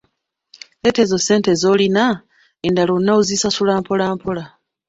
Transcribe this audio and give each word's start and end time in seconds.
Leeta 0.81 0.99
ezo 1.05 1.17
ssente 1.21 1.51
zolina, 1.61 2.05
endala 2.67 2.91
on'ozisasula 2.97 3.73
mpolampola. 3.81 4.43